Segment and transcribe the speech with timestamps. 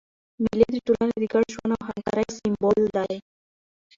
[0.43, 3.15] مېلې د ټولني د ګډ ژوند او همکارۍ سېمبول دي.